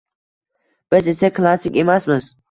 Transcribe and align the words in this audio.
Biz 0.95 1.09
esa 1.11 1.29
klassik 1.39 1.77
emasmiz 1.83 2.31